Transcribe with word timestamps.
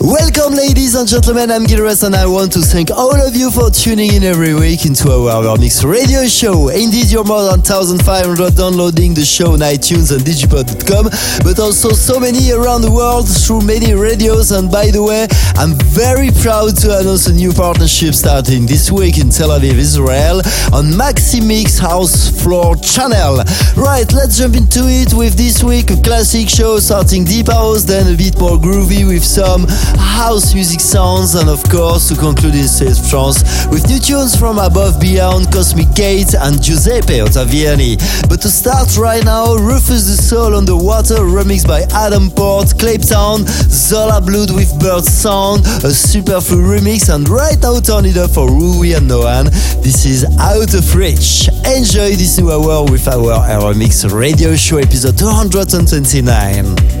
Welcome, 0.00 0.54
ladies 0.54 0.94
and 0.94 1.08
gentlemen. 1.08 1.50
I'm 1.50 1.66
Gilres, 1.66 2.04
and 2.04 2.14
I 2.14 2.24
want 2.24 2.52
to 2.52 2.60
thank 2.60 2.88
all 2.92 3.18
of 3.20 3.34
you 3.34 3.50
for 3.50 3.68
tuning 3.68 4.14
in 4.14 4.22
every 4.22 4.54
week 4.54 4.86
into 4.86 5.10
our 5.10 5.58
Mix 5.58 5.82
radio 5.82 6.24
show. 6.28 6.68
Indeed, 6.68 7.10
you're 7.10 7.24
more 7.24 7.42
than 7.42 7.58
1,500 7.66 8.54
downloading 8.54 9.12
the 9.12 9.24
show 9.24 9.54
on 9.54 9.58
iTunes 9.58 10.14
and 10.14 10.22
digipod.com, 10.22 11.10
but 11.42 11.58
also 11.58 11.90
so 11.90 12.20
many 12.20 12.52
around 12.52 12.82
the 12.82 12.90
world 12.90 13.26
through 13.26 13.62
many 13.66 13.92
radios. 13.92 14.52
And 14.52 14.70
by 14.70 14.92
the 14.92 15.02
way, 15.02 15.26
I'm 15.58 15.74
very 15.90 16.30
proud 16.30 16.78
to 16.86 16.96
announce 17.02 17.26
a 17.26 17.34
new 17.34 17.52
partnership 17.52 18.14
starting 18.14 18.66
this 18.66 18.92
week 18.92 19.18
in 19.18 19.30
Tel 19.30 19.50
Aviv, 19.50 19.82
Israel, 19.82 20.38
on 20.70 20.94
Maximix 20.94 21.76
House 21.76 22.30
Floor 22.30 22.76
Channel. 22.76 23.42
Right, 23.74 24.06
let's 24.14 24.38
jump 24.38 24.54
into 24.54 24.86
it 24.86 25.12
with 25.12 25.34
this 25.34 25.64
week 25.64 25.90
a 25.90 25.98
classic 26.00 26.48
show 26.48 26.78
starting 26.78 27.24
deep 27.24 27.48
house, 27.48 27.82
then 27.82 28.14
a 28.14 28.16
bit 28.16 28.38
more 28.38 28.58
groovy 28.62 29.02
with 29.02 29.24
some 29.24 29.66
house 29.96 30.54
music 30.54 30.80
sounds, 30.80 31.34
and 31.34 31.48
of 31.48 31.62
course, 31.70 32.08
to 32.08 32.16
conclude 32.16 32.54
in 32.54 32.68
Sales 32.68 32.98
France 32.98 33.42
with 33.70 33.88
new 33.88 33.98
tunes 33.98 34.34
from 34.34 34.58
Above 34.58 35.00
Beyond, 35.00 35.52
Cosmic 35.52 35.94
Gate, 35.94 36.34
and 36.34 36.60
Giuseppe 36.62 37.18
Ottaviani. 37.22 37.96
But 38.28 38.42
to 38.42 38.48
start 38.48 38.96
right 38.96 39.24
now, 39.24 39.54
Rufus 39.54 40.06
Du 40.06 40.16
Sol 40.20 40.54
on 40.54 40.64
the 40.64 40.76
Water, 40.76 41.22
remixed 41.22 41.66
by 41.66 41.82
Adam 41.94 42.30
Port, 42.30 42.78
Clay 42.78 42.98
Town, 42.98 43.46
Zola 43.70 44.20
Blood 44.20 44.50
with 44.50 44.78
Bird 44.80 45.04
Sound, 45.04 45.64
a 45.84 45.90
Super 45.90 46.40
Flu 46.40 46.58
remix, 46.66 47.12
and 47.14 47.28
right 47.28 47.58
now 47.62 47.78
turn 47.80 48.04
it 48.04 48.16
up 48.16 48.30
for 48.30 48.50
Rui 48.50 48.92
and 48.94 49.08
Noan. 49.08 49.46
This 49.82 50.04
is 50.04 50.24
Out 50.40 50.74
of 50.74 50.94
Reach. 50.94 51.48
Enjoy 51.64 52.16
this 52.18 52.38
new 52.38 52.50
hour 52.50 52.84
with 52.90 53.06
our 53.08 53.38
Evermix 53.46 54.04
radio 54.12 54.56
show 54.56 54.78
episode 54.78 55.16
229. 55.16 56.97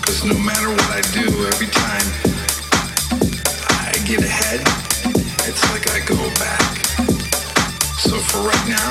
Because 0.00 0.24
no 0.24 0.34
matter 0.38 0.68
what 0.68 0.90
I 0.90 1.00
do, 1.12 1.26
every 1.46 1.66
time 1.66 2.06
I 3.68 3.92
get 4.04 4.20
ahead, 4.22 4.60
it's 5.48 5.64
like 5.72 5.90
I 5.90 6.00
go 6.06 6.16
back. 6.38 6.60
So 7.98 8.18
for 8.18 8.38
right 8.38 8.68
now, 8.68 8.90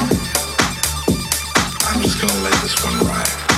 I'm 1.89 2.02
just 2.02 2.19
going 2.22 2.34
to 2.34 2.41
let 2.41 2.54
this 2.62 2.84
one 2.84 3.00
ride. 3.08 3.49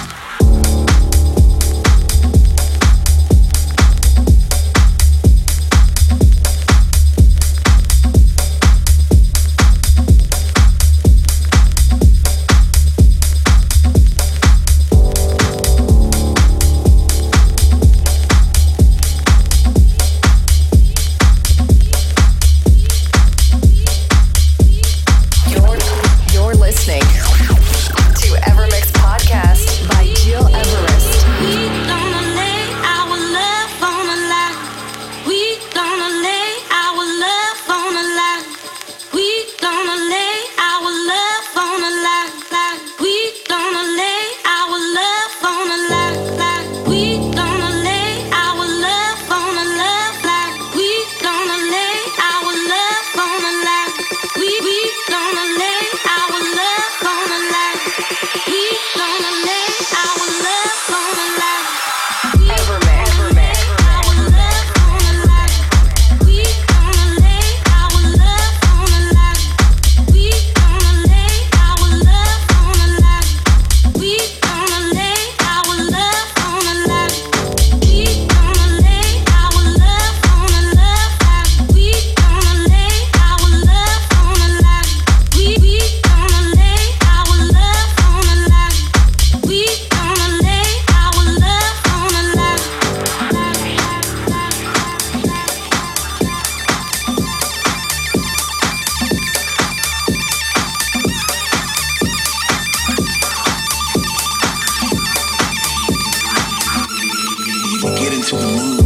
into 108.22 108.36
the. 108.36 108.81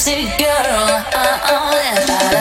Sexy 0.00 0.24
girl. 0.38 1.04
Uh-uh. 1.12 2.39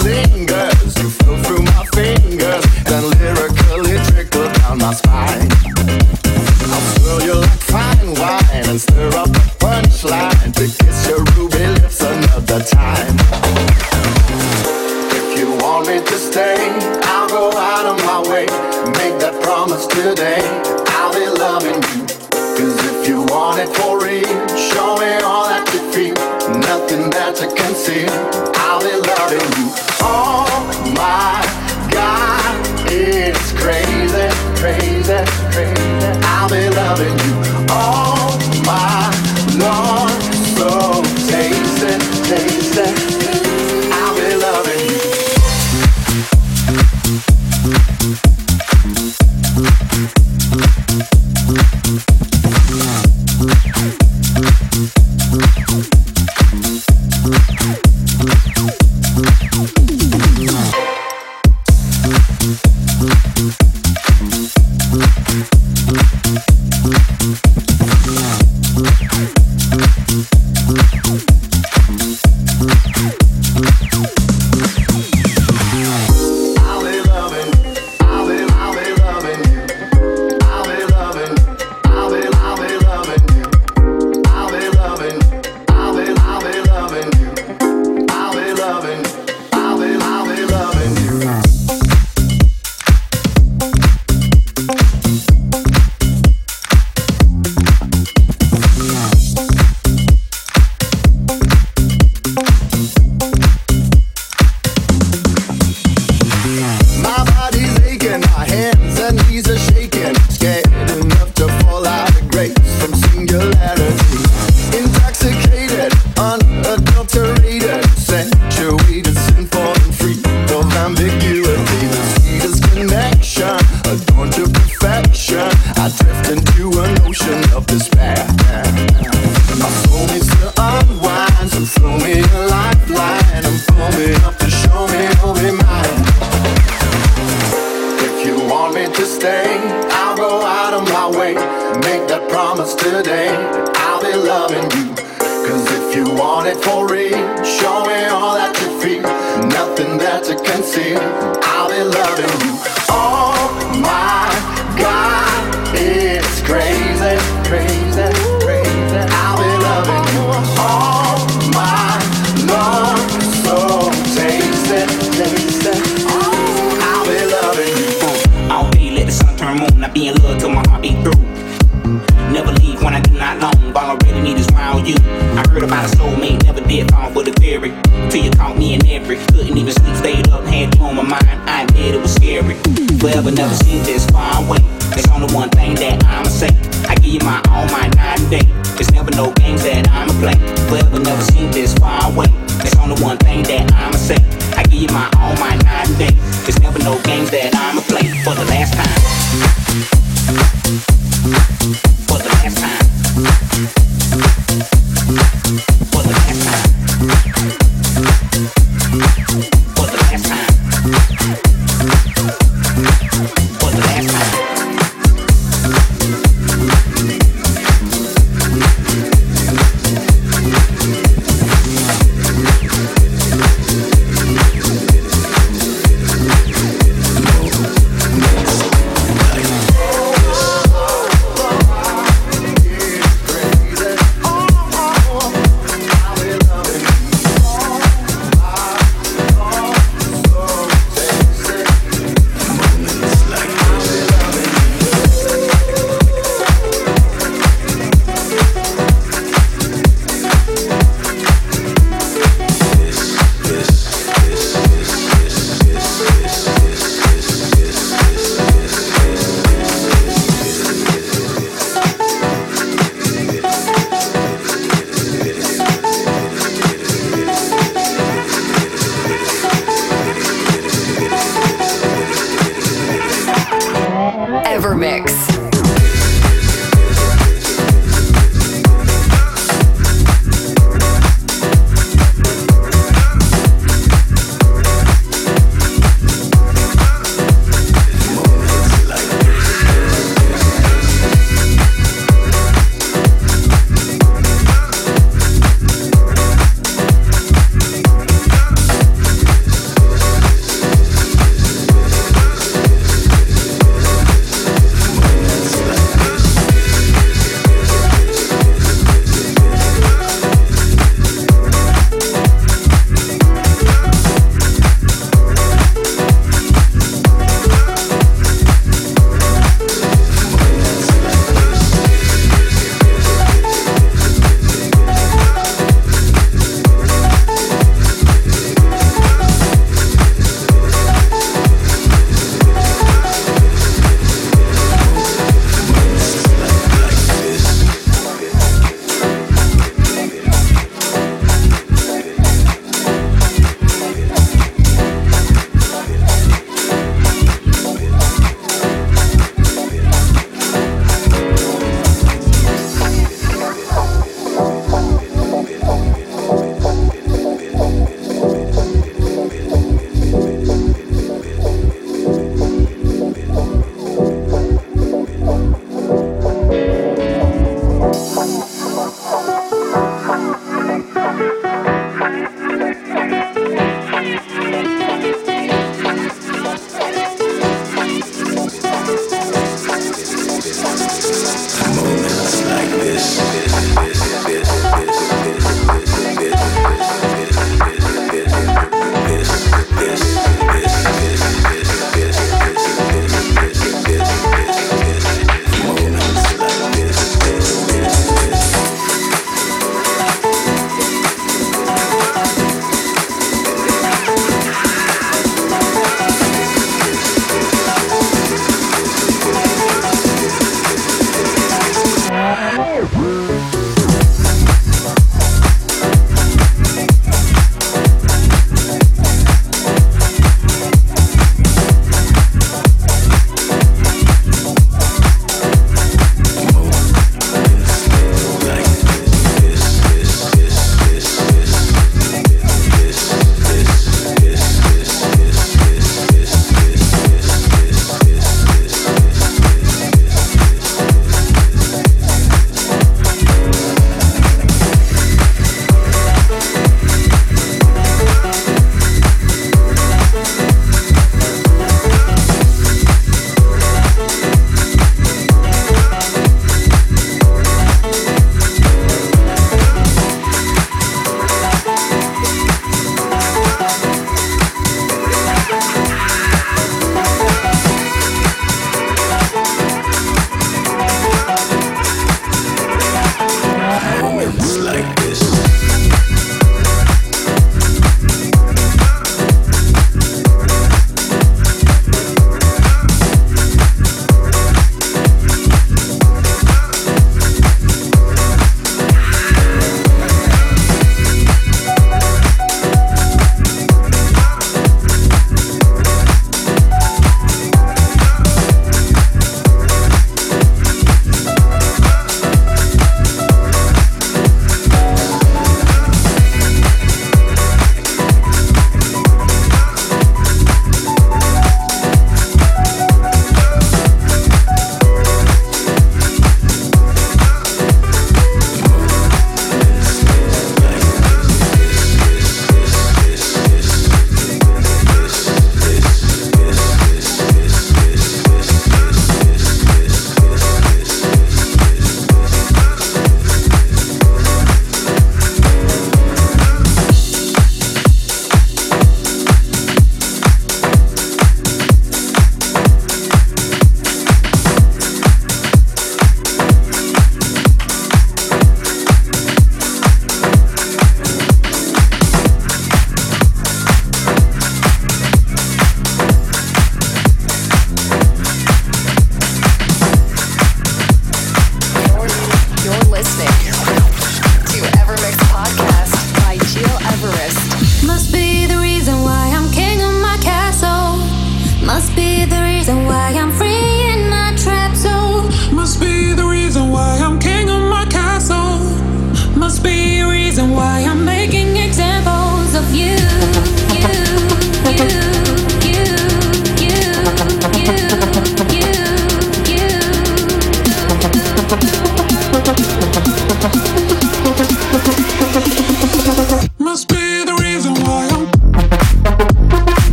Forever 0.00 0.39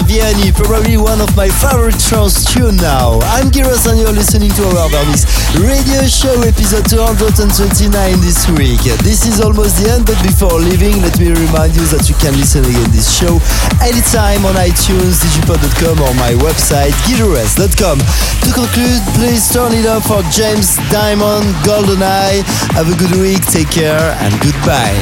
Vianney, 0.00 0.48
probably 0.56 0.96
one 0.96 1.20
of 1.20 1.28
my 1.36 1.52
favorite 1.52 2.00
trance 2.00 2.48
tune 2.48 2.80
now. 2.80 3.20
I'm 3.36 3.52
Giros 3.52 3.84
and 3.84 4.00
you're 4.00 4.16
listening 4.16 4.48
to 4.56 4.64
Evermix 4.72 5.28
radio 5.60 6.08
show 6.08 6.32
episode 6.48 6.88
229 6.88 7.92
this 8.24 8.48
week. 8.56 8.80
This 9.04 9.28
is 9.28 9.44
almost 9.44 9.76
the 9.76 9.92
end, 9.92 10.08
but 10.08 10.16
before 10.24 10.56
leaving, 10.56 10.96
let 11.04 11.20
me 11.20 11.28
remind 11.36 11.76
you 11.76 11.84
that 11.92 12.08
you 12.08 12.16
can 12.16 12.32
listen 12.40 12.64
again 12.64 12.88
this 12.88 13.12
show 13.12 13.36
anytime 13.84 14.48
on 14.48 14.56
iTunes, 14.56 15.20
digipod.com 15.20 16.00
or 16.00 16.16
my 16.16 16.32
website, 16.40 16.96
gileverest.com. 17.04 18.00
To 18.00 18.48
conclude, 18.48 19.02
please 19.20 19.44
turn 19.52 19.76
it 19.76 19.84
up 19.84 20.08
for 20.08 20.24
James 20.32 20.80
Diamond, 20.88 21.44
GoldenEye. 21.68 22.40
Have 22.72 22.88
a 22.88 22.96
good 22.96 23.12
week, 23.20 23.44
take 23.44 23.68
care, 23.68 24.16
and 24.24 24.32
goodbye. 24.40 24.96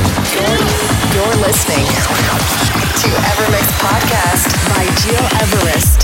You're 1.14 1.38
listening 1.46 1.86
to 3.00 3.08
Evermix 3.08 3.66
Podcast 3.80 4.52
by 4.68 4.84
Gil 5.00 5.24
Everest. 5.40 5.99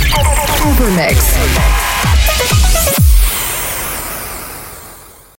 Evermix. 0.64 1.87